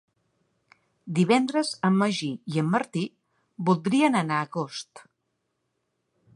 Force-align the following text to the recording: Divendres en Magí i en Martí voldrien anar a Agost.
Divendres 1.19 1.73
en 1.89 1.99
Magí 1.99 2.31
i 2.55 2.59
en 2.63 2.73
Martí 2.77 3.05
voldrien 3.71 4.21
anar 4.25 4.41
a 4.41 4.49
Agost. 4.51 5.07